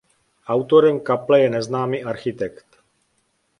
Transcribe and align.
Autorem 0.47 0.99
kaple 1.01 1.39
je 1.41 1.49
neznámý 1.49 2.03
architekt. 2.03 2.65